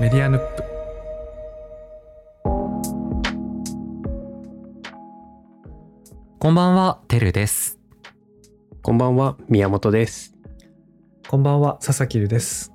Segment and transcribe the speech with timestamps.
[0.00, 0.64] メディアヌップ
[6.40, 7.78] こんばんは、てるです。
[8.82, 10.34] こんばんは、宮本です。
[11.28, 12.72] こんばんは佐々木るです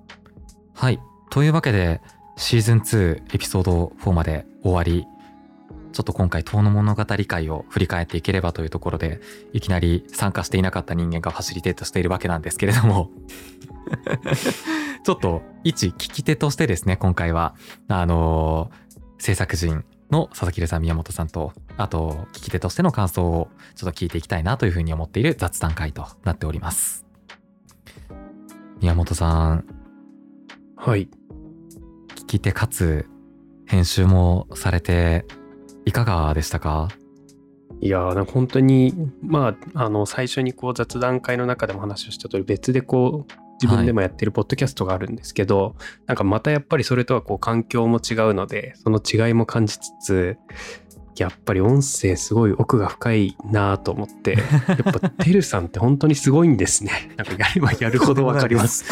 [0.73, 0.99] はい。
[1.29, 1.99] というわけで、
[2.37, 5.05] シーズン2エピソード4まで終わり、
[5.91, 9.19] ちょっと今回、遠の物語会を振り返っていければというところで、
[9.51, 13.09] いきなり参加していなかった人間がファシリテートしているわけなんですけれども、
[15.09, 17.55] ちょっと一聞き手としてですね、今回は、
[17.87, 27.07] あのー制作陣の佐々木さん、宮本さんと、あと、聞き手としての感想をちょっと聞いていきたいなというふうに思っている雑談会となっております。
[28.81, 29.65] 宮本さん、
[30.77, 31.09] はい。
[32.09, 33.07] 聞き手かつ
[33.65, 35.25] 編集もされて
[35.85, 36.87] いかがでしたか？
[37.81, 45.75] いやー、本当に、まあ、あの、最初にこう雑談会の中でも話をした通り、別でこう、自分でもやってるポッドキャストがあるんですけど、
[46.07, 50.37] なんかまたやっぱりそれとはこう環境も違うので、その違いも感じつつ、
[51.17, 57.11] やっぱり音声すごい奥が深いなと思って、 やっぱてるさんって本当にすごいんですね。
[57.17, 58.85] なんかやればやるほどわかります。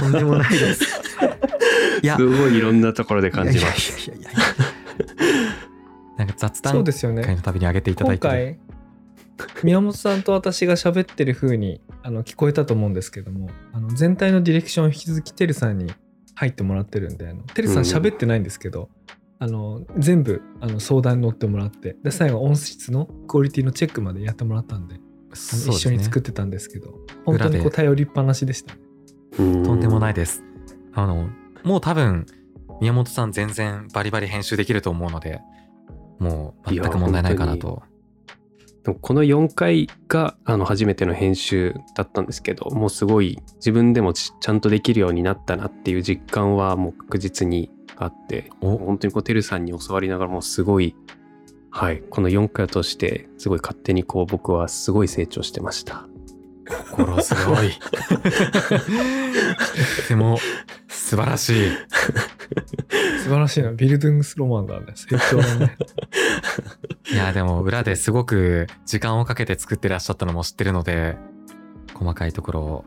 [0.00, 0.84] とんでもないです
[2.02, 4.10] いやすごいいろんなところで感じます。
[4.10, 4.68] いやいやいやいや
[6.18, 8.58] なんか雑談そうですよね会のたびに上げていただ今いて
[9.62, 15.92] 宮本さんと私が喋ってる風にあの聞こえたと思うんですけどもあの全体のディレクションを引き続きてるさんに
[16.34, 17.82] 入ってもらってるんであのてるさんうん。
[17.82, 18.88] 喋ってないんですけど、
[19.40, 24.98] あの全部あの相談に乗ってもらってで最後音質のクオリティのチェックまでやってもらったんであ
[25.30, 26.94] のそうです一緒に作っねてたんですけど
[27.24, 28.80] 本当にこう頼りっぱなしでしたね。
[29.36, 30.14] とんでもないい。
[30.14, 30.42] です。
[30.92, 31.28] あの
[31.64, 32.26] もう多分
[32.80, 35.40] 宮本さん全然バリバリ編集できると思うので
[36.18, 37.82] もう全く問題ないかなと
[38.94, 48.76] この4回があの初めての編集だったんですけどもうすごい自分でもちちゃんとできるようになったなっていう実感はもう確実にあってお。
[48.78, 50.94] 本当にこうてるさんに教わりながらもうすごい
[51.70, 56.06] はいこの4回を通してすごい勝手にこう僕はすごい成長してました。
[56.90, 57.72] 心すごい。
[60.08, 60.38] でも
[60.98, 61.70] 素晴らしい。
[63.22, 63.72] 素晴らしいな。
[63.72, 64.86] ビルドゥングスロマンだね。
[64.94, 65.76] 成長だね。
[67.10, 71.16] いやでも裏ですごく時間をかけて作ってらっしゃったのも知ってるので
[71.94, 72.84] 細かいところを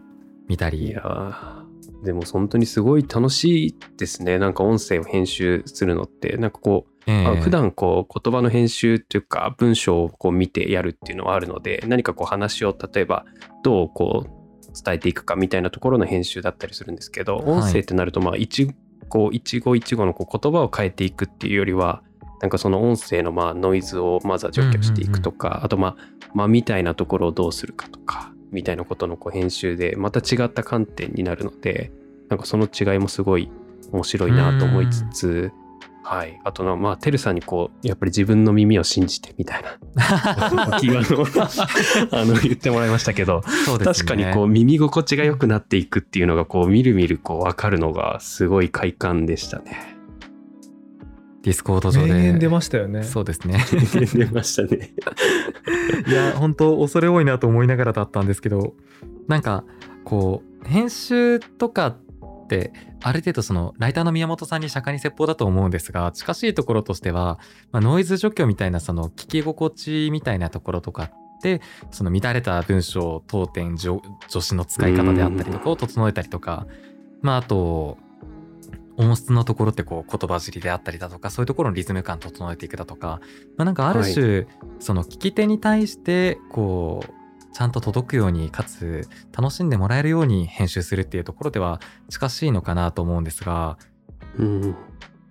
[0.48, 2.06] 見たいりやー。
[2.06, 4.40] でも本当にすごい楽しいですね。
[4.40, 6.38] なんか音声を編集するのって。
[6.38, 7.26] なんかこうええ。
[7.26, 13.26] あ普段こう言葉の編集っていうか文章をこう見てやるっていうのはあるので何かこう話を例えば
[13.64, 14.41] どうこう
[14.74, 17.46] 伝えていくかみたいなところの編集だったりするんですけど、はい。
[17.46, 18.74] 音声ってなるとまあ一
[19.10, 22.02] こう一語一語のこう言葉を変えていくっていうよりは
[22.42, 25.96] なんかその音声のまあノイズをまずは除去していくとか、あとまあ
[26.34, 31.92] まあみたいなところをどうするかとかみたいなことのこう編集でまた違った観点になるので
[32.30, 33.52] なんかその違いもすごい
[33.92, 35.52] 面白いなと思いつつ、
[36.04, 36.40] はい。
[36.44, 43.42] あとの、まあ、てるさんにこう、やっぱり自分の耳を信じてみたいな、キーワードをあの、言ってもらいましたけど、
[43.78, 49.92] ね確かにこう、耳心地が良くなっていくっていうのが、こう、みるみるこう、わかるのが、すごい快感でしたね。
[51.44, 53.58] ディスコード上名言出でましたよねそうですね
[54.14, 54.94] 出ましたね。
[56.08, 58.76] いや本当恐れ多いなと思いながらだったんですけど
[59.28, 59.64] なんか
[60.04, 61.98] こう編集とかっ
[62.52, 67.40] てある程度そのライターの宮本さんに釈迦に説法だと思うんですが近しいところとしては、
[67.72, 71.12] まあ、ノイズ除去みたいなその聞き心地みたいなところとかっ
[71.42, 71.62] て
[71.92, 76.68] その乱れた文章読点助助詞の使い方であったりとかを整えたりとか
[77.22, 77.98] まああと
[78.98, 83.22] 音質のところってこう言葉尻であったりだとかそういうところのリズム感整えていくだとか、
[83.58, 84.46] まあ、なんかある種、
[84.80, 87.21] その聞き手に対してこう
[87.54, 91.80] ちゃんと届くようにかつ楽しんでもらえるように編集するっていうところでは
[92.10, 93.78] 近しいのかなと思うんですが
[94.38, 94.76] うん。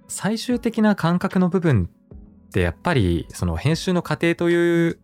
[0.08, 1.88] 最終的な感覚の部分
[2.48, 4.98] ってやっぱりその編集の過程という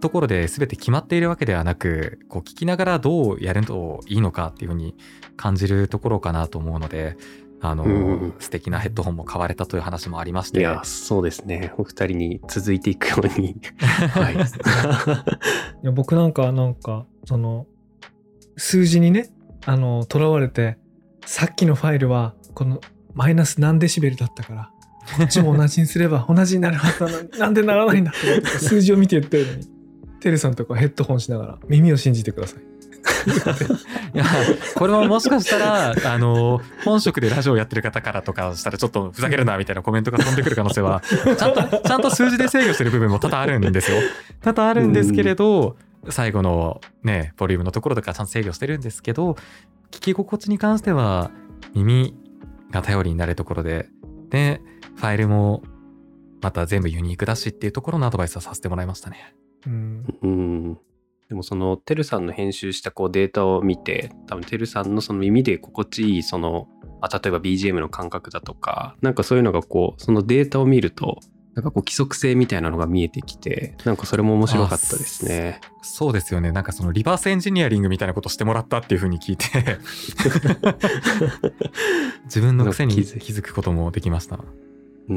[0.00, 4.96] ところで全て決まっているわけではなくこう聞きながらどうやるといいのかっていうふうに
[5.36, 7.16] 感じるところかなと思うので
[7.62, 11.72] あの、うん素敵なヘッドホンも買われたという話もありましていや、そうですね。
[11.78, 13.56] お二人に続いていくように。
[13.78, 14.34] はい。
[14.34, 14.36] い
[15.86, 17.66] や僕なんかなんかその
[18.56, 19.30] 数字にね
[19.64, 20.76] あのとらわれて
[21.24, 22.80] さっきのファイルはこの
[23.14, 24.70] マイナス何デシベルだったから
[25.16, 29.68] こっちも同じにすれば 同じになるはずなのになんでならないんだって数字を見て言ってるのに
[30.20, 32.71] テレさんとかヘッドホンしながら耳を信じてください
[34.14, 34.24] いや
[34.74, 41.02] これはもしかしたらあの本職でラジオやってる方からとかしたらちょっとふざけるなみたいなコメントが飛んでくる可能性は
[41.38, 43.98] ちゃんとちゃんと数字で制御してる部分も多々あるんですよ
[44.40, 45.76] 多々あるんですけれど
[46.08, 49.36] 最後のねボリュームのところとかちゃんと制御してるんですけど
[49.92, 51.30] 聞き心地に関しては
[51.74, 52.14] 耳
[52.72, 53.88] が頼りになるところで、
[54.30, 54.60] で、
[54.96, 55.62] ファイルも
[56.40, 59.34] また全部ユニークだしっていうところのアドバイスはさせてもらいましたね。
[59.66, 60.04] うん。
[60.22, 60.78] うん。
[61.32, 66.68] でもそのてるさんの編集したこうデータを見て多分てるさんのその耳で心地いいその
[67.00, 71.20] あ例えば BGM の感覚だとかなんかそういうのがこうそのデータを見ると
[71.54, 75.62] なんかこう規則性みたいなのが見えてきてなんかそれも面白かったですね。
[75.80, 76.52] そうですよね。
[76.52, 79.78] なんかそのリバースエンジニアリングみたいなことしてもらったっていうふうに聞いて
[82.24, 84.38] 自分の癖に気づくこともできました。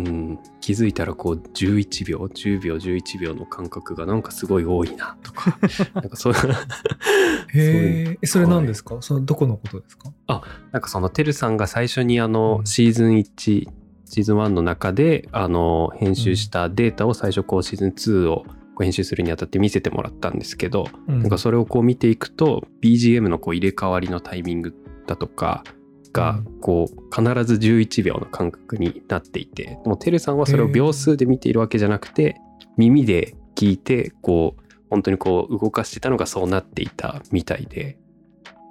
[0.03, 5.57] うん、気づいたらこう11秒10秒11秒の感覚がなんかすごい多いなとか。
[5.95, 6.33] なんかそう。
[7.53, 8.97] へえ、それ何ですか？
[9.01, 10.11] そのどこのことですか？
[10.71, 12.65] なんかそのてるさんが最初にあのうん。
[12.65, 13.25] シーズン1
[14.07, 18.45] シーズン1の中であの編集したデータを最初こうシーズン2を
[18.79, 21.19] 編集するにあたって見せてもらったんですけど、うん。
[21.21, 24.73] なんかそれをこう見ていくと BGM のこう入れ替わりのタイミング
[25.07, 25.63] だとか
[26.15, 32.41] がうんこう必ず11秒の感覚になっていてもうてるさんはそれを秒数で見ているわけじゃなくて
[32.77, 37.97] 耳で聞いてこう本当にこう動かしてたのがそうなっていたみたいで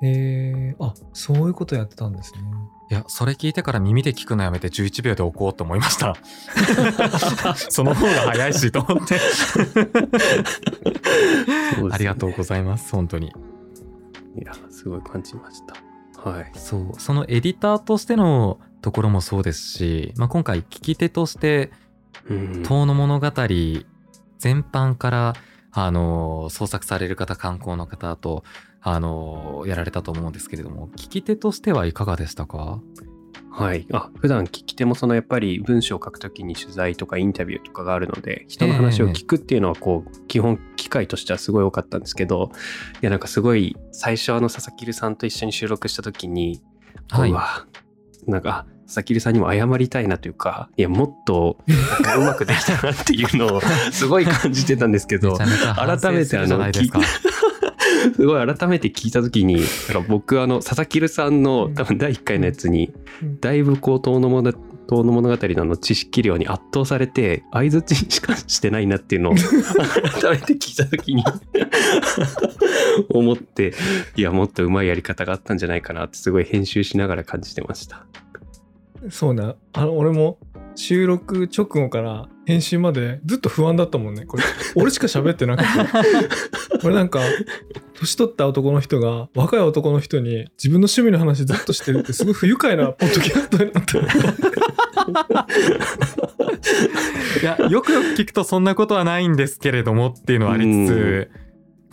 [0.02, 2.40] へえ、あ、そういうことやってたんですね。
[2.90, 6.14] いや、それ聞いてから耳で聞くのやめて11秒で置こうと思いました。
[7.70, 9.14] その方が早いしと思って。
[9.14, 9.20] ね
[11.90, 13.28] ありがとうございます、本当に。
[13.28, 15.83] いやすごい感じました
[16.24, 16.50] はい。
[16.54, 21.70] そう、そのエディターとしてのところもそうですし、まあ、今回聞き手として、
[22.28, 22.62] うん。
[22.62, 23.30] 遠野物語
[24.38, 25.34] 全般から、
[25.72, 28.44] あの、創作される方、観光の方と、
[28.80, 32.80] あの、やられたと思うんですけれども、聞き手としてはいかがでしたか？
[33.50, 33.86] はい。
[33.92, 42.50] あ、普段聞き手もそのやっぱり文章を書くときに取材とかインタビューとかがあるので、人の話を聞くっていうのはこう、基本機会としてはすごい多かったんですけど、
[43.02, 46.60] いやなんかすごい最初あの佐々木留さんと一緒に収録したときに、
[47.10, 47.30] はい。
[47.30, 47.66] うわ、
[48.26, 53.60] なんか、あ佐々木留さんにも謝りたいなというか、いや、もっとうまくできたなっていうのを
[53.92, 56.46] すごい感じてたんですけど めち、ゃめちゃ反省
[58.14, 62.92] すごい改めて聞いたときに、なんか僕あの、佐々木留さんの多分第1回のやつに、
[63.22, 64.58] うんだいぶこう遠野物語
[64.88, 69.34] のあの知識量に圧倒されて相づちしかしてないなっていうのを
[70.20, 71.24] 改めて聞いた時に
[73.08, 73.72] 思って
[74.16, 78.04] いやもっとうまいやり方があったんじゃないかなってすごい編集しながら感じてました
[79.10, 79.54] そうね。
[79.72, 80.38] あの、俺も
[80.76, 84.24] 収録直後から編集までずっと不安だったもんね。
[84.24, 84.42] これ、
[84.76, 85.68] 俺しか喋ってなくて。
[86.84, 87.18] これなんか、
[87.94, 94.06] 年取った男の人が若い男の人に自分の趣味の話ずっとしてるってすごい不愉快なポッドキャストになってる。
[97.40, 101.30] いや、よくよく聞くとそんなことはないんですけれどもっていうのはありつつ、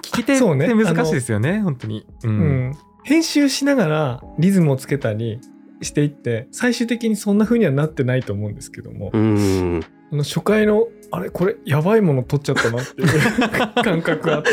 [0.02, 2.06] 聞き手そうねって難しいですよね、本当に。
[2.24, 2.28] う。
[2.28, 2.40] うん
[2.72, 2.78] ん。
[3.04, 5.40] 編集しながらリズムをつけたり
[5.82, 13.08] していって、最終的にそんな風にはなってないと思うんですけども、うーんあの初回の、あれこれやばいもの撮っちゃったなっていう
[13.84, 14.50] 感覚があって。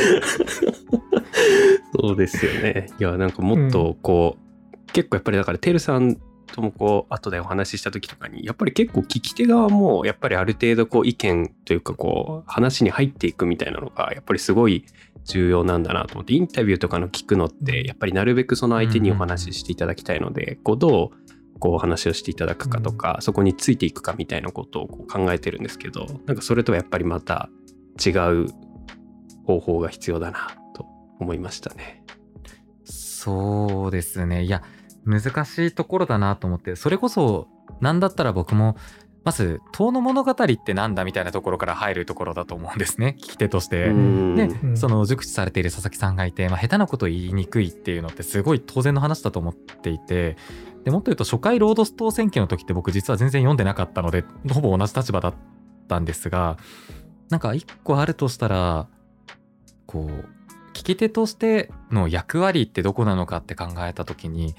[2.00, 6.16] そうですよねいやなんかもっとこう、結構やっぱりだからてるさん
[6.52, 14.84] ともこう後でお話しした時とかにやっぱり結構聞き手側もやっぱりある程度こう意見というかこう話に入っていくみたいなのがやっぱりすごい
[15.24, 21.27] 重要なんだなと思ってインタビューとかの聞くのってやっぱりなるべくその相手にお話ししていただきたいのでこうどう
[21.58, 27.48] こうお話をしていただくかとか、そこについていくかみたいなことをこう考えてるんですけどなんかそれとはやっぱりまた
[28.04, 28.46] 違う
[29.44, 30.86] 方法が必要だなと
[31.18, 32.04] 思いましたね。
[32.84, 34.44] そうですね。
[34.44, 34.62] いや、
[35.04, 37.48] 難しいところだなと思って、それこそ、
[37.80, 38.76] なんだったら僕も、
[39.24, 43.16] まず、遠の物語ってなんだみたいなところから入るところだと思うんですね。
[43.20, 43.88] 聞き手として。
[43.88, 50.36] うんで、うんその熟知されている佐々木さんがいて、まあ、下手なこと言いにくいっていうのってすごい当然の話だと思っていて
[50.84, 55.34] でもっと言うと初回ロードストー選挙の時って僕実は全然読んでなかったのでほぼ同じ立場だっ
[55.88, 56.56] たんですが
[57.30, 58.86] なんか一個あるとしたら
[59.86, 60.37] こう
[60.78, 64.54] 聞き手としての役割ってどこなのかって考えた時に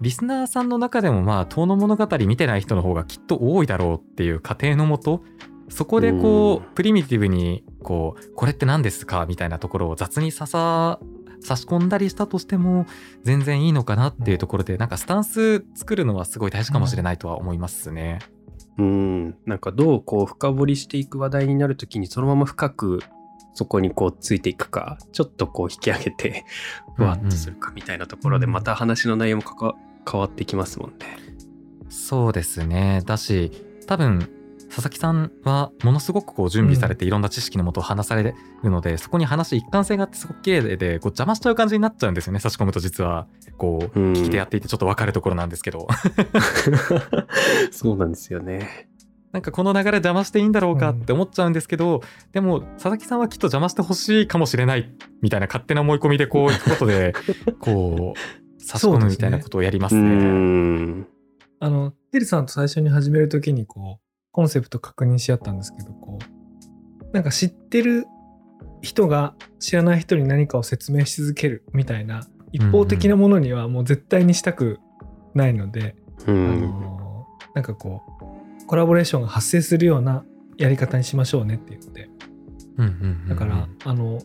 [0.00, 5.22] リスナーさんの中でもまあ遠野物語見てない人の方がきっと多いだろうっていう過程のもと
[5.68, 10.98] そこでこううプリミティブにこうこれって何ですかみたいなところを雑にささ
[11.40, 12.86] 差し込んだりしたとしても
[13.22, 18.18] 全然いいのかなっていうところでなんかスタンス作るのはすごい大事かもしれないとは思いますね。
[18.76, 23.00] うん、なんかどうこう深掘りしていく話題になるときにそのまま深く
[23.60, 26.46] そこにこうついていくかちょっとこう引き上げて
[26.96, 28.52] ふわっとするかみたいなところでうん。
[28.52, 29.74] また話の内容もかか
[30.10, 31.18] 変わってきますもんね。
[31.90, 33.02] そうですね。
[33.04, 33.52] だし
[33.86, 34.30] 多分
[34.70, 38.22] 佐佐々木さんはものすごくこう準備されていろんな知識のもと話され
[38.62, 43.26] るので、そこに話一貫性があってすごく綺麗でこう邪魔しちゃう感じになっちゃうんですよね差し込むと実は。
[43.58, 44.12] こううん。
[44.14, 45.86] 聞き手やっていてちょっと分かるところなんですけど。
[47.70, 48.89] そうなんですよね。
[49.32, 57.14] なんかこの流れ邪魔していいんだろうかって思っちゃうんですけど、でも佐々木さんはきっと邪魔してほしいかもしれないみたいな勝手な思い込みでこういくことで
[57.60, 60.08] こう差し込むみたいなことをやりますうね。
[60.16, 61.06] ん。
[61.60, 68.06] あの、てるさんと最初に始めるときにこう、コンセプト確認し合ったんですけど、こう、なんか知ってる
[68.82, 72.22] 人が知らない人に何かを説明し続けるみたいな
[72.52, 74.78] 一方的なものにはもう絶対にしたく
[75.34, 75.96] ないので、
[76.26, 76.60] あうん。
[76.62, 78.09] のなんかこう
[78.70, 80.24] コラボレーションが発生するような
[80.56, 82.08] やり方にしましょうねって言って
[82.78, 84.20] うんうんうんうんだから、あの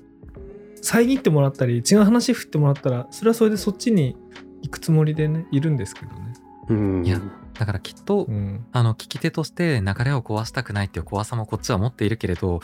[0.84, 4.16] 遮ってもらったり違う話振ってもらったらそれはそれでそっちに
[4.62, 6.34] 行くつもりでねいるんですけどね。
[6.70, 7.04] うん。
[7.04, 7.20] いや
[7.58, 12.60] だからきっと、うん、あの聞き手として流れを壊したくないっていう怖さもこっちは持っているけれど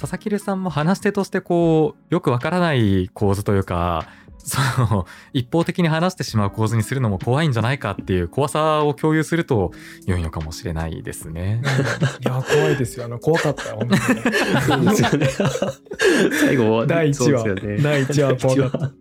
[0.00, 4.08] 佐々木留さんも話し手としてこうよくわからない構図というか
[4.44, 9.72] その一方的に話してしまう構図にするのも怖いんじゃないかっていう怖さを共有すると
[10.06, 11.62] 良いのかもしれないですね。
[12.24, 15.54] いや怖いですよあの怖かった本当にそうですよね。
[16.40, 18.92] 最後は第1話、ね第1話怖かった。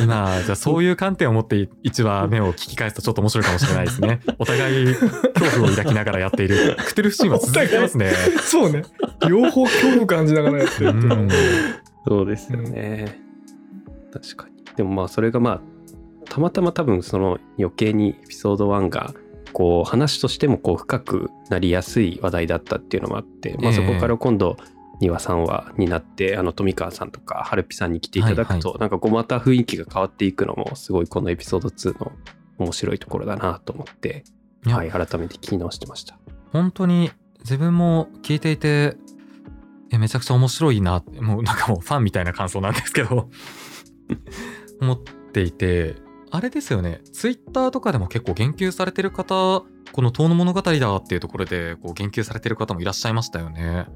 [0.00, 4.20] 今じゃあそういう観点を持って1話目を聞き返すとちょっと面白いかもしれないですね。
[4.38, 8.12] お互い恐怖を抱きながらやっているクトゥルフシーンは続いてますね。
[8.42, 8.82] そうね
[9.28, 11.28] 両方恐怖感じながらやってるっていう
[12.06, 13.20] そうですよね。
[14.12, 14.55] 確かに。
[14.76, 15.60] でもまあそれがまあ
[16.28, 19.14] たまたま多分その余計にエピソード1が
[19.52, 24.56] こう話としてもこう深くなりやすい話題だったっていうのもあって、まあ、ええそこから今度
[25.00, 32.12] 2話3話になってあの富川さんとかはるぴさんに来ていただくと、なんかこうまた雰囲気が変わっていくのもすごいこのエピソード2の
[32.58, 34.24] 面白いところだなと思って、
[34.64, 36.18] はい、改めて聞き直してました。
[36.52, 38.96] 本当に自分も聞いていて
[39.90, 43.28] えめちゃくちゃ面白いなってもうなんかもうファンみたいな感想なんですけど
[44.80, 44.98] 思っ
[45.32, 45.96] ていて
[46.30, 53.86] あれですよねツイッターとかでも結構言及されてる方この「遠の物語」だっていうところでこう言及されてる方もいらっしゃいましたよね。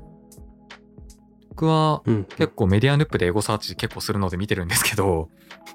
[1.50, 5.28] 僕はうん、結構メディアヌップでエゴサーチ結構するので見てるんですけど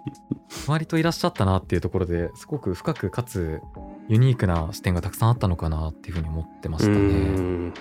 [0.67, 3.62] 割といらっしゃったなっていうところですごく深くかつ
[4.07, 7.00] ユニークな視点がたくさんあったのかなっていうふうに思ってましたうね。
[7.00, 7.74] ん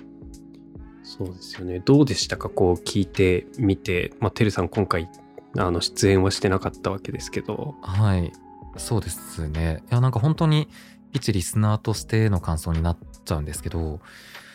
[1.03, 1.81] そうですよね。
[1.85, 2.49] どうでしたか？
[2.51, 5.09] こう聞いてみて、まあ、てるさん今回
[5.57, 8.33] あの出演はしてなかったわけですけど、はい。
[8.77, 9.83] そうですね。
[9.91, 10.69] いやなんか本当に
[11.13, 14.01] 一リスナーとしての感想になっちゃうんですけど、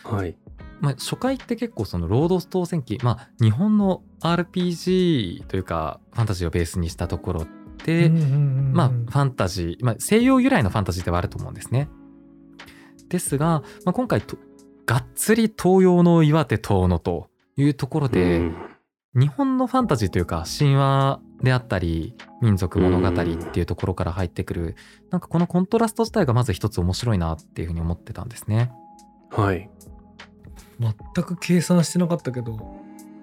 [0.03, 0.35] はい。
[0.81, 7.47] まあ、初回って結構そのロードストー戦記まあ日本の RPG というかファンタジーをベースにしたところ
[7.85, 8.35] で、うんうんうんう
[8.71, 8.73] ん。
[8.73, 11.89] まあ、ファンタジー、まあ、西洋由来のファンタジーではあると思うんですね。
[13.07, 14.37] ですが、まあ、今回と
[14.85, 18.68] がっつり東洋の岩手遠野というところで、うん
[19.15, 23.13] 日本のファンタジーというか神話であったり民族物語っ
[23.51, 24.75] ていうところから入ってくる
[25.09, 28.71] なんかこのコントラスト自体がまず一つ面白いなっていうふうに思ってたんですね。
[29.31, 29.69] はい。
[30.79, 32.77] 全く計算してなかったけど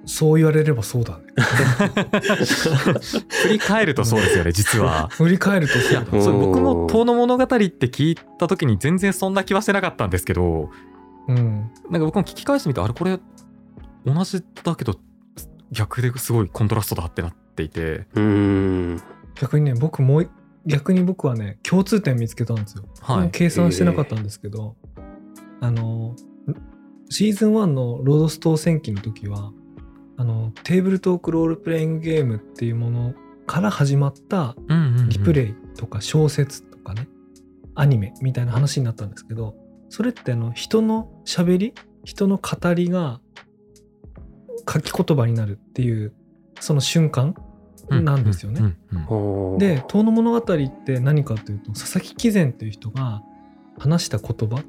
[0.05, 1.25] そう言われればそうだね
[3.43, 5.09] 振り返るとそうですよね実は。
[5.15, 10.71] 振り返るとそうだうんそう僕も「遠野物語」って聞いた時に全然そんな気はしてなかったんですけど
[11.29, 13.19] うんなんか僕も聞き返してみてあれこれ
[14.05, 14.97] 同じだけど
[15.71, 18.07] 逆ですごいコントラストだってなっていて。
[18.15, 19.03] うん。
[19.35, 20.31] 逆にね僕もう
[20.67, 23.31] 逆に僕はね共通点見つけたんですよ、はい。
[23.31, 24.77] 計算してなかったんですけど、
[25.61, 26.17] あの
[27.09, 29.53] シーズン1のロードストー戦記の時は
[30.17, 33.15] あのテーブルトークロールプレイングゲームっていうもの
[33.47, 34.57] から始まった
[35.09, 37.09] リプレイとか小説とかね、
[37.75, 39.55] アニメみたいな話になったんですけど
[39.89, 43.21] それってあの人のしゃべり人の語りが
[44.69, 46.13] 書き言葉になるっていう
[46.61, 47.35] その瞬間
[47.89, 48.77] なんですよね。
[49.59, 50.43] で「遠野物語」っ
[50.85, 53.23] て何かというと佐々木貴善っていう人が
[53.79, 54.63] 話した言葉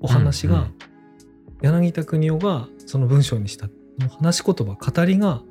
[0.00, 0.60] お話がうん。
[0.62, 0.74] うん。
[1.62, 3.68] 柳田国夫がその文章にした
[4.18, 5.42] 話し言葉語りが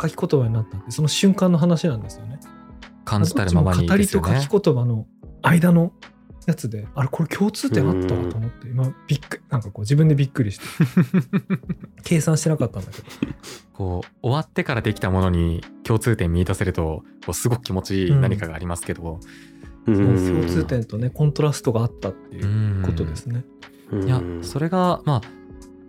[0.00, 2.40] 書き言葉になったってその瞬間の話なんですよね。
[3.04, 4.34] 感じたるままに語りですよね。
[4.34, 5.06] と書き言葉の
[5.42, 5.92] 間の
[6.46, 10.64] やつであれこれ共通点あったわと思って今びっくりなんかこう自分でびっくりして。
[12.04, 13.32] 計算してなかったんだけど。
[13.72, 19.18] こう終わってからできたものに共通点見出せるとこうすごく気持ちいい何かがありますけど、
[19.86, 22.82] うその共通点とねコントラストがあったっていううん。
[22.84, 23.44] ことですね。
[23.90, 24.04] うん。
[24.04, 25.22] いやそれがまあ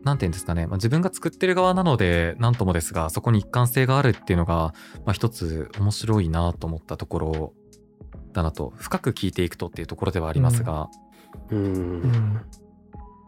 [0.04, 4.74] なんていうんですかね、まあ、自分が作ってる側なので何ともですがそこに一貫性があるっていうのが、
[5.06, 7.54] まあ、一つ面白いなと思ったところ
[8.34, 10.90] だなと深く聞いていくとっていうところではありますが、
[11.50, 12.02] ううん。
[12.02, 12.42] ん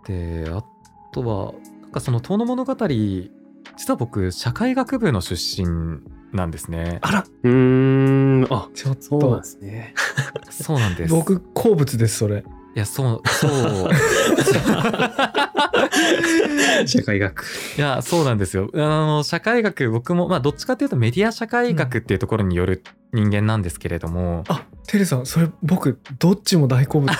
[0.05, 0.63] であ
[1.11, 2.75] とはなんかその「遠野物語」
[3.77, 5.99] 実は僕社会学部の出身
[6.31, 6.99] なんですね。
[7.01, 7.25] あら。
[7.43, 9.93] うーん、あ、ちょっそうなんとですね。
[10.49, 11.13] そうなんです。
[11.13, 12.43] 僕好物ですそれ
[12.75, 13.89] いやそうそう
[16.85, 17.45] 社会学。
[17.77, 18.69] いやそうなんですよ。
[18.73, 27.11] あの社会学僕もまあどっちかっていうとメディア社会学っていうところによる人間なんですけれども、あテレさんそれ僕どっちも大好物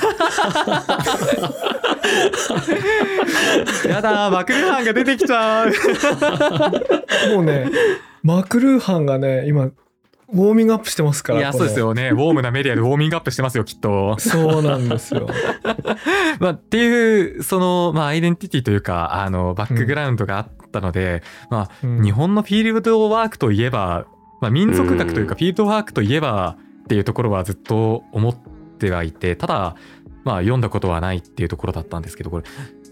[3.88, 5.72] やだーマクルーハンが出てきちゃう。
[7.34, 7.72] もうね
[8.24, 9.70] マクルーハンがね今
[10.34, 12.10] ウォーミングアップしてますからいやそうですよね。
[12.10, 14.18] ウォームなメディアでウォーミングアップしてますよきっと。
[14.20, 15.28] そうなんですよ。
[16.40, 22.04] まあ、っていうその、まあ、アイデンティティというかあのバックグラウンドがあったので、まあ、うん。
[22.04, 24.06] 日本のフィールドワークといえば、
[24.42, 25.38] まあ、民族学というかうん。
[25.38, 29.76] フィールドワークといえばっていうところはずっと思ってはいてただ
[30.24, 32.44] まあ読んだことはないっていうところだったんですけどこれ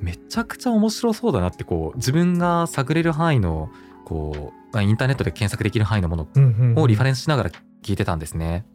[0.02, 3.70] めちゃくちゃ面白そうだなってこう自分が探れる範囲の
[4.06, 6.28] こう、まあ、インターネットで検索できる範囲のもの
[6.82, 7.52] をリファレンスしながら
[7.84, 8.66] 聞いてたんですね。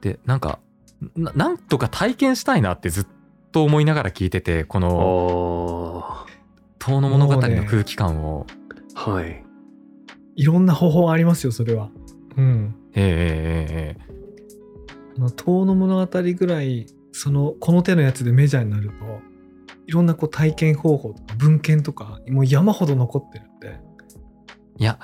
[0.00, 0.58] でなんか
[1.16, 3.06] ななんとか体験したいなってずっ
[3.52, 4.84] と思いながら聞いててこうん。
[4.84, 6.26] のあ
[6.78, 8.46] 「遠野物語」の空気感を。
[8.94, 9.44] あ、はい。
[10.36, 11.90] いろんな方法ありますよそれは
[12.36, 14.14] うんええええええ
[15.16, 18.94] あの遠の物語ぐらいそのこの手のやつでメジャーになると
[19.88, 23.80] いろんなこう体験方法とか文献とかもう山ほど残ってるんで
[24.76, 24.98] いや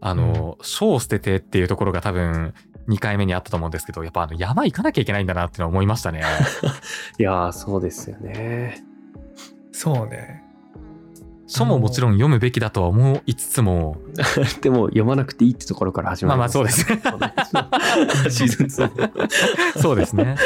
[0.00, 2.54] あの「書を捨てて」っていうところが多分
[2.88, 6.22] 2回目にあったと思うんですけどやっぱあの山行かなきゃいけないんだなって思いましたね。
[7.18, 8.84] いやー、そうですよね。
[9.72, 10.44] そうね
[11.46, 13.96] 書ももちろん読むべきだとは思いつつも
[14.62, 18.30] でも、読まなくていいってところから始ままありますまあ そうですね。
[18.30, 19.80] シーズン2。
[19.80, 20.36] そうですね。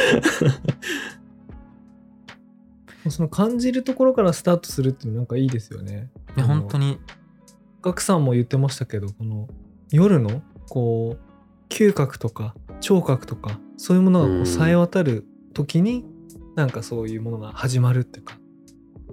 [3.09, 6.11] その感じるところからスタートするっていうのなんかいいですよね。
[6.37, 6.99] いや本当に。
[7.81, 9.49] ガクさんも言ってましたけどこの
[9.93, 16.05] 夜のこう嗅覚とか聴覚とかそういうものがこうんう冴え渡る時に
[16.57, 18.39] なんかそういうものが始まるっていうか、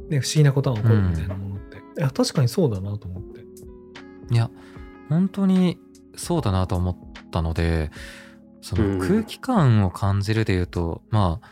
[0.09, 3.41] ね、不思議なことが起こるみたいなものって、いや確かにそうだなと思って。
[4.33, 4.49] いや
[5.09, 5.77] 本当に
[6.15, 7.91] そうだなと思ったので
[8.61, 8.97] そうん。
[8.97, 11.47] の空気感を感じるでいうと、まあ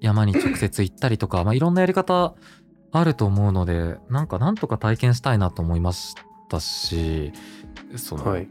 [0.00, 2.34] 山に直接行ったりとか、まあ、いろんなやり方
[2.92, 6.14] あると思うのでなんかなんとか体験したいなと思いまし
[6.48, 7.32] たし
[7.96, 8.48] その、はい。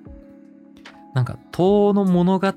[1.13, 2.47] なんか「遠の物語」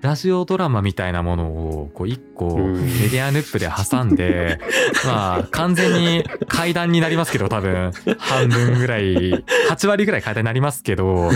[0.00, 2.74] ラジオドラマみたいなものをこう一個うん。
[2.74, 4.58] メディアヌップで挟んで、
[5.04, 7.92] まあ完全に階段になりますけど多分。
[8.18, 9.32] 半分ぐらい
[9.70, 11.30] 8割ぐらい階段になりますけど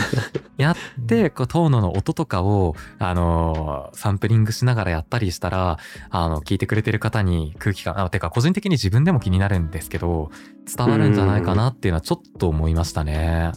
[0.57, 5.79] やってこう遠野の音とかをあのサンプリングしながらやったりしたら
[6.11, 10.31] あの聞いてくれてる方に空気感あてか個人的に自分でも気になるんですけど
[10.77, 13.53] 伝わるんじゃないかなっていうのはちょっと思いましたね。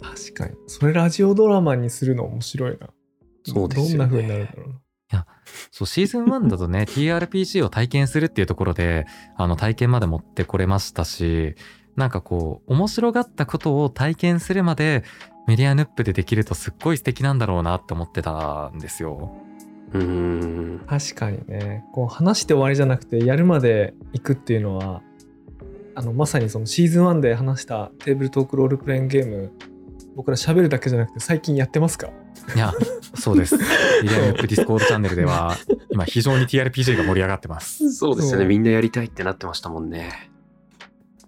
[0.00, 0.54] 確かに。
[0.66, 2.88] それラジオドラマにするの面白いな
[3.44, 4.68] そうですよねどんな風になるんだろう
[5.12, 5.26] な
[5.72, 11.56] そうシーズン1だとね TRPG を体験するっていうところであの体験まで持ってこれましたし
[11.96, 15.02] なんかこう面白がったことを体験するまで
[15.48, 19.34] メディアヌップでできるとすっごい素敵なんだろうなって思ってたんですよ。
[19.92, 20.84] うーん。
[20.86, 25.02] 確かにねこう話して終わりじゃなくてやるまで行くっていうのは
[25.96, 29.52] あのまさにそのシーズン1で話したテーブルトークロールプレイングゲーム
[30.14, 32.10] 僕ら喋るだけじゃなくて最近やってますか？
[32.54, 32.72] いや
[33.14, 33.56] そうです。
[33.56, 33.64] メ
[34.02, 35.56] ディアヌップディスコードチャンネルでは
[35.90, 37.78] 今非常に TRPG が盛り上がってます。
[37.92, 38.46] そうそうですよね。
[38.46, 40.30] みんなやりたいってなってましたもんね。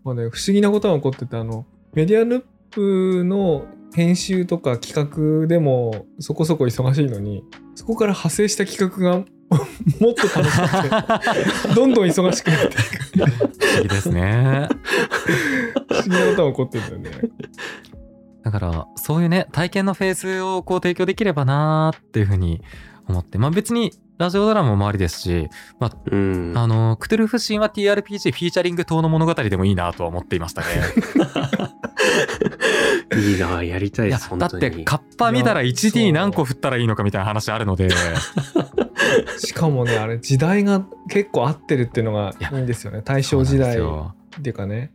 [0.05, 4.95] まあね、不思議なことが起こっててあのメディアヌップの編集とか企
[5.43, 9.25] 画でもそこそこ忙しいのにそこから派生した企画が
[10.01, 10.61] もっと楽し
[11.63, 13.31] くて どんどん忙しくなっていく
[13.63, 14.69] 不思議ですね。
[15.89, 17.29] 不思議なことが起こってるんだよね。
[18.43, 22.63] だからそういうね体験のフェーズをこう提供できればなーっていうふうに
[23.09, 25.49] 思ってまあ別にラジオドラマもありですし、
[25.81, 26.53] まあ、うん。
[26.57, 30.67] あのクトゥルフ神話 TRPG フィーチャリング島の物語でもいいなとは思っていましたね。
[33.17, 34.47] いいな、やりたいです、本だ。
[34.47, 37.89] ってカッパ見たらいや 1D 何個振ったらいいのかみたいな話あるので
[39.39, 43.81] しかもねあれ時代が結構合ってるっていうのがいいんですよね大正時代っ
[44.41, 44.93] ていうかね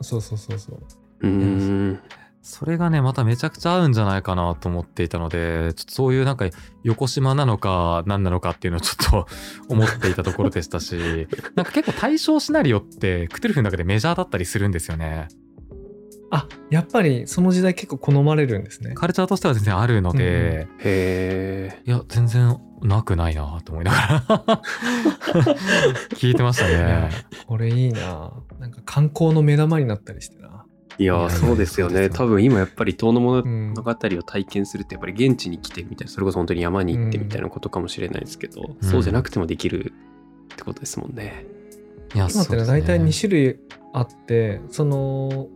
[0.00, 0.78] そうそうそうそう
[1.20, 2.00] うーん。
[2.42, 6.46] それがねまためちゃくちゃ合うんじゃないかなと思っていたのでちょっとそういうなんか
[6.82, 9.26] 横島なのか何なのかっていうのをちょっと
[9.68, 15.28] 思っていたところでしたし なんか結構対象シナリオってクトゥルフの中でメジャーだったりするんですよね。
[16.32, 18.94] あやっぱりその時代結構好まれるんですね。
[18.94, 21.82] カルチャーとしては全然あるので、へえ。
[21.84, 24.62] いや全然なくないなと思いながら
[26.14, 27.10] 聞いてましたね。
[27.48, 30.39] これいいななんか観光の目玉になったりしてな。
[30.98, 32.10] いやそうですよね。
[32.10, 38.88] 多分今やっぱり遠野物うん語を体験するってやっぱり現地に来てみたいな、それこそ本当に山に行ってみたいなことかもしれないですけど、うん。
[38.88, 39.94] そうじゃなくてもできる
[40.52, 41.46] ってことですもんね。
[42.14, 43.60] いや今ってねそうです大体2種類
[43.92, 45.48] あってその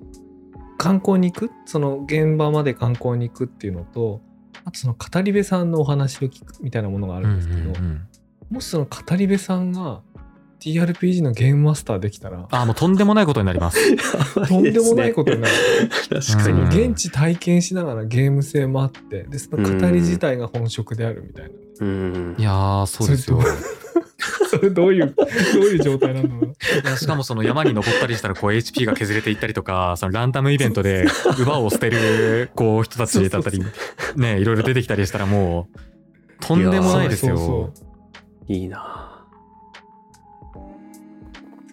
[0.78, 1.50] 観光に行く？
[1.66, 4.22] その現場まで観光に行くっていうのと
[4.64, 8.08] あとその語り部さんのお話を聞くみたいなものがあるんですけど、うんうんうん。
[8.50, 10.00] もしその語り部さんが
[10.64, 13.96] TRPG のゲームマスターできたらあもうとんでもないことになります。
[14.48, 15.54] とんでもないことになる。
[16.08, 16.60] 確かに。
[16.62, 21.50] うん現地体験しながらゲーム性もあってでその語り自体が本職であるみたいな、
[21.80, 22.42] うんい。
[22.42, 23.42] やーそうですよ。
[24.48, 25.24] それどう いうど
[25.60, 31.06] ういう状態なんだろういやしかもその山に登ったりしたらこう HP が削れていったりとかそのランダムイベントで
[31.40, 33.62] 馬を捨てるこう人たちだったり
[34.16, 35.78] ねいろいろ出てきたりしたらもう
[36.40, 37.36] とんでもないですよ。
[37.36, 37.84] そうそ
[38.48, 39.03] ういいな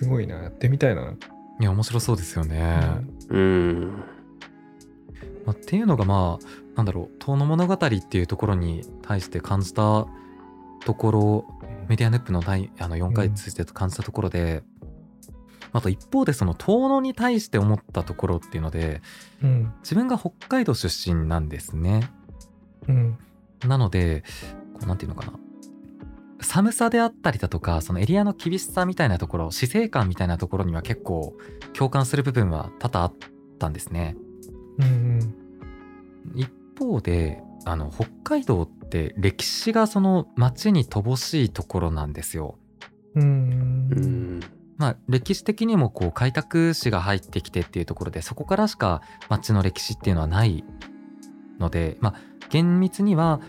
[0.02, 0.36] すごいな。
[0.36, 1.14] やってみたいな、
[1.60, 2.82] いや面白そうですよね。
[3.30, 4.04] うん。
[5.46, 10.08] まあ、っていうのがまあなんだろう「遠野物語」っていうところに対して感じた
[10.86, 11.46] ところ
[11.88, 14.64] メディアヌップの第あの4回ついてと感じたところで、
[15.72, 19.02] あと一方でその遠野に対して思ったところっていうので
[19.44, 19.74] うん。
[19.82, 22.10] 自分が北海道出身なんですね。
[22.88, 23.18] うん。
[23.68, 24.24] なので
[24.74, 25.34] こうなんていうのかな
[26.42, 31.36] 寒さであったりだとかそのエリアの厳しさみたいなところ死生観みたいなところには結構
[31.74, 33.14] 共感する部分は多々あっ
[33.60, 34.16] たんですね。
[34.80, 35.36] うん
[36.36, 42.58] 一方であの北海道って歴史がその町に乏しいところなんですよ。
[43.16, 44.40] うん。
[44.78, 50.64] まあ歴史的にもこう開拓史が入ってきてっていうところでそこからしか町の歴史っていうのはない
[51.60, 52.16] のでまあ
[52.50, 53.42] 厳密には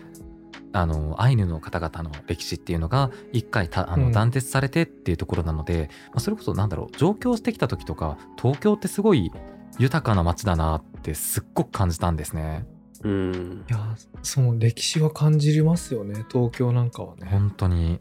[0.73, 9.31] あのアイヌの方々の歴史っていうのが一回たあうんの断絶されてっていうところなので、まあ、それこそなんだろう上京してきた時とか東京ってすごい
[9.77, 12.65] 豊かな町だなってすっごく感じたんですね。
[13.03, 13.71] うんい。
[13.73, 17.27] やその歴史は感じますよね東京なんかはね。
[17.29, 17.99] 本当に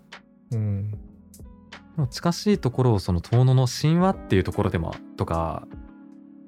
[0.51, 0.99] うん
[2.11, 5.67] 近しいところをその遠野の神話っていうところでもとか、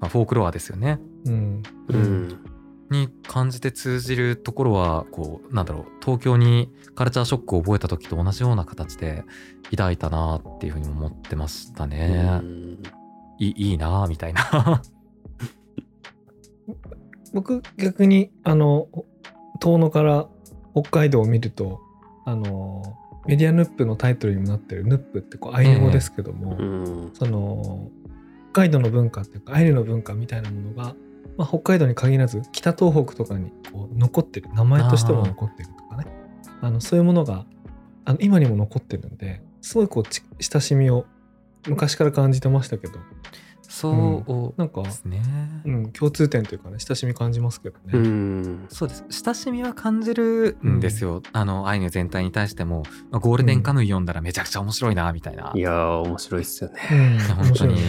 [0.01, 2.54] まあ、フォークロアですよねうんうん。
[2.95, 9.25] に感じて通じるところはこうなんだろう東京にカルチャーショックを覚えた時と同じような形で
[9.71, 12.41] 抱いたなっていうふうに思ってましたね。
[12.43, 12.83] うん
[13.39, 14.83] いいいいなみたいな。
[17.33, 18.89] 僕逆にあの
[19.61, 20.29] 遠野から
[20.73, 21.81] 北海道を見ると
[22.25, 27.11] あのメディアヌップのタイトルにもなってるヌップってこうアイヌ語ですけども、うん。
[27.15, 27.89] その
[28.53, 30.95] 北海道の文化っていうかアイヌの文化みたいなものが、
[31.37, 36.07] まあ、北海道に限らず北東北とかにこう残ってる名前としても残ってるとかね。
[36.61, 37.45] あのそういうものが
[38.05, 40.05] あの今にも残ってるんですごいこう
[40.41, 41.07] 親しみを
[41.69, 42.99] 昔から感じてましたけど。
[43.69, 45.23] そうなんか、ですね。
[45.65, 47.85] うん、共通点というかね親しみ感じますけどね。
[47.93, 48.67] うん。
[48.69, 57.19] そうです親しみは感じるんですよ、あのアイヌ全体に対しても、まあゴールデンカムイ読んだらめちゃくちゃ面白いなみたいな、いやー、面白いっすよね。
[57.37, 57.81] 本当にね。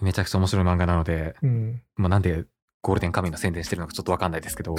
[0.00, 2.44] めちゃくちゃ面白い漫画なので、うん、まあ、なんで
[2.86, 4.76] ゴールデンカムイの宣伝してるのかちょっとわかんないですけど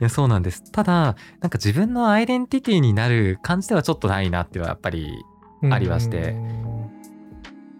[0.00, 5.22] やそうなんですただなんか自分のアイデンティティになる感じではちょっとないなっていうのはやっぱり
[5.70, 6.30] ありまして。
[6.30, 6.90] うん。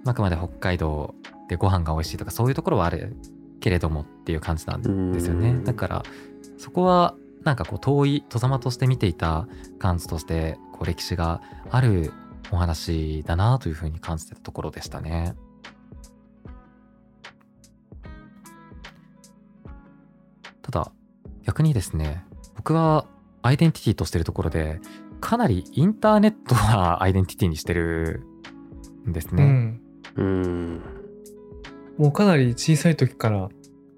[0.07, 1.15] あくまで北海道
[1.49, 3.17] でご飯が美味しいとかそういうところはある
[3.61, 5.51] けれどもっていう感じなんですよね。
[5.51, 5.65] うん。
[5.65, 6.03] だから
[6.59, 9.47] そこはなんかこう遠い戸様として見ていた
[9.79, 12.13] 感じとしてこう歴史がある
[12.51, 15.35] お話だなというふうに感じてたところでしたね。
[20.63, 20.93] ただ
[21.45, 22.25] 逆にですね
[22.57, 23.07] 僕は
[23.43, 24.81] アイデンティティとしてるところで
[25.21, 28.23] かなりインターネットなアイデンティティにしてる
[29.09, 29.43] んですね。
[29.43, 29.81] うん
[30.17, 30.83] うん。
[31.99, 33.49] もうかなり小さい時から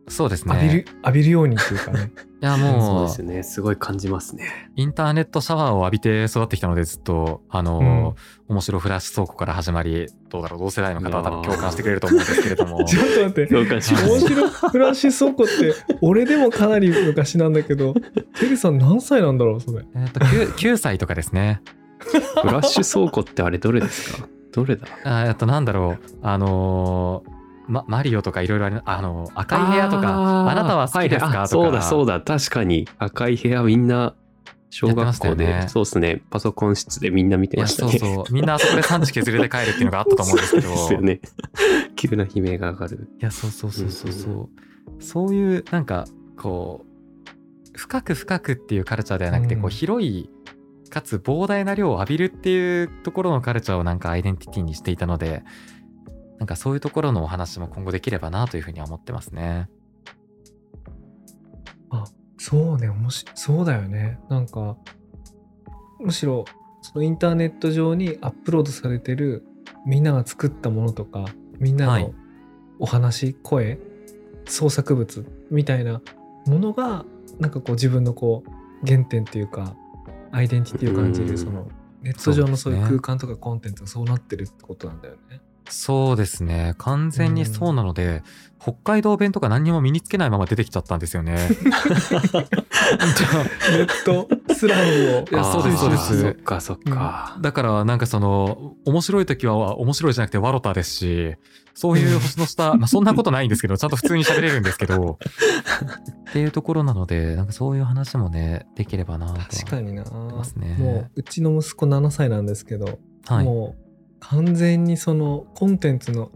[0.09, 0.85] そうです浴びる,、ね。
[1.02, 2.12] 浴びるようにっていうかね。
[2.40, 3.42] いやそうもうですよね。
[3.42, 4.44] すごい感じますね。
[4.76, 8.14] インターネットシャワーを浴びて育ってきたのでずっとあの、
[8.48, 12.85] 面白フラッシュ倉庫から始まりどうだろう同世代の方は多分共感してくれると思うんですけれども。
[12.87, 13.46] ちょっと待って。
[13.46, 14.11] 共感します。
[14.11, 19.85] 面白いフラッシュ倉庫って俺でもかなり昔なんだけどテリーさん何歳なんだろうそれ？
[19.96, 21.62] えっと 9, 9歳とかですね。
[22.42, 24.29] フラッシュ倉庫ってあれどれですか？
[24.53, 24.87] どれだ？
[25.05, 25.99] あえっとなんだろう。
[26.22, 27.31] あのー
[27.68, 31.44] ま、マリオとかいろいろありあの赤い部屋とかあなたは好きですか、とかはい。
[31.44, 32.20] あそうだそうだ。
[32.20, 32.87] 確かに。
[32.99, 34.14] 赤い部屋みんな
[34.70, 37.98] 小学校で、ねそうですね、パソコン室でみんな見てましたね。
[37.98, 41.20] そうそうみんなあそこで産地削りで帰るっていうのがあったと思うんですけどですよね。
[41.96, 43.09] 急な悲鳴が上がる。
[43.20, 44.50] いやそうそうそうそうそ
[44.98, 50.31] う、そういうなんかこう深く深くっていうカルチャーではなくて、うんこう広い
[50.90, 55.42] かつ膨大な量を浴びるっていうところのカルチャーをなんかアイデンティティにしていたので
[56.38, 59.68] なんかそういうところのお話も今後できればなというふうには思ってますね。
[62.48, 64.20] そうね、おもしそうだよね。
[64.28, 64.76] なんか、
[65.98, 66.44] むしろ、
[66.80, 69.44] そのインターネット上にアップロードされてる
[69.85, 71.24] みんなが作ったものとか、
[71.59, 72.14] みんなはいの
[72.78, 73.80] お話、声、
[74.44, 76.00] 創作物みたいな
[76.46, 77.04] ものが、
[77.40, 79.74] なんかこう自分のこう原点っていうか、
[80.30, 81.66] アイデンティティを感じうんる、その
[82.00, 85.40] ネット上のそういう空間とかコンテンツがそうなってるってことなんだよね。
[85.68, 88.22] そうですね完全にそうなので、
[88.66, 91.35] 北海道弁とか何にも身につけないまま出てきちゃったんですよね。
[91.35, 91.38] ネ
[93.85, 95.24] ットスラングを。
[95.31, 97.38] いやそうですそうですそっかそっか。
[97.40, 101.37] だからなんかその面白い時は面白いじゃなくてワロタですし
[101.74, 105.18] そういう星の下、 まあ、そんなことないんですけどちゃんと普通に喋れるんですけど
[106.31, 110.02] っていうところなのでなんかそういう話もねできればなとは確かにな。
[110.05, 113.86] ますねもううちの息子7歳なんですけど、はいもう
[114.30, 116.30] 完全にそのコンテンツの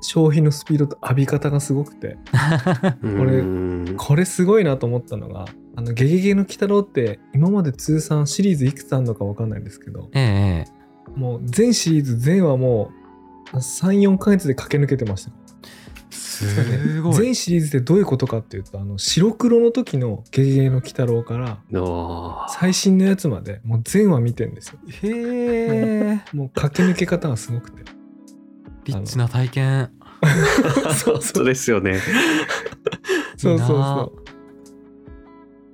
[0.00, 2.16] 消費のスピードと浴び方がすごくて
[3.02, 3.42] 俺
[3.96, 10.72] これすごいなと思ったのが「あのゲゲゲの鬼太郎」って今まで通算シリーズいくつあるのか分かんないんですけどえええ
[11.16, 11.18] え。
[11.18, 12.90] もう全シリーズ全話も
[13.52, 15.32] う34ヶ月で駆け抜けてました
[16.44, 17.14] すごい。
[17.14, 24.78] 全シリーズでどういうことかっていうとあの白黒の時の「ゲゲゲの鬼太郎」からの最新のやつまでもう全話見てんですよ。
[25.02, 27.84] へえもう駆け抜け方がすごくて。
[28.84, 29.90] リッチな体験。
[30.96, 31.98] そうそうですよね。
[33.36, 34.22] そうそうそう。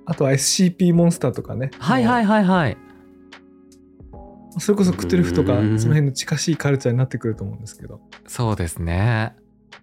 [0.06, 1.70] あとは SCP モンスターとかね。
[1.78, 2.76] はいはいはいはい。
[4.58, 5.78] それこそクトゥルフとか、うん。
[5.78, 9.34] その辺の近しいカルチャーになってくると思うんですけど、そうですね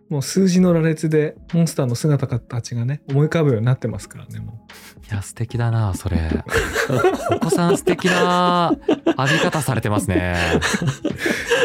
[0.10, 4.66] もう数字の羅列でモンスターの姿たちがね、思い浮かぶようになってますからね、も
[5.10, 6.18] いや素敵だなそれ。
[7.32, 8.72] お子さん素敵な
[9.06, 10.36] 浴び方されてますね。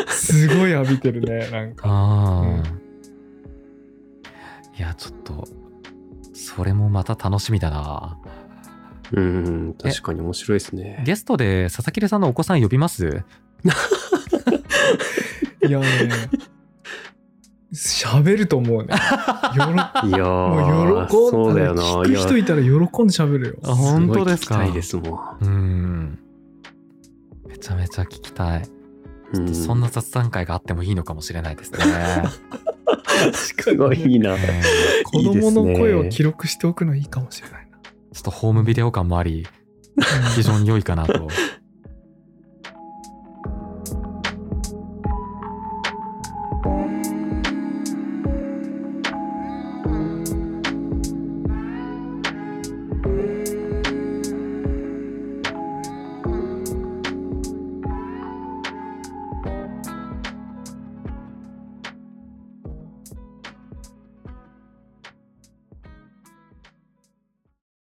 [0.08, 0.12] う。
[0.12, 1.84] すごい浴びてるね、なんか。
[1.87, 2.62] あうん。
[4.76, 5.48] いやちょっと
[6.32, 8.18] それもまた楽しみだな。
[9.12, 11.02] うん、確かに面白いですね。
[11.04, 13.22] ゲストで佐々木さんのお子さん呼びます？
[15.66, 15.87] いやね、
[17.74, 18.94] 喋ると思うね。
[19.56, 21.82] よろいやー、もう喜んそうだよな。
[21.82, 22.78] 聞く人いたら喜んで
[23.12, 23.54] 喋るよ。
[23.64, 24.54] あ本当ですか？
[24.54, 26.18] すごい聞きたいですもうん
[27.48, 28.64] めちゃめちゃ聞きたい、
[29.52, 31.78] そんな雑談会があってもいいのかもしれないですね、
[33.32, 34.34] すごいいいな。
[34.34, 37.78] えー子供の声を記録しておくのいいかもしれないな。
[38.12, 39.46] ちょっとホームビデオ感もあり
[40.34, 41.28] 非常に良いかなと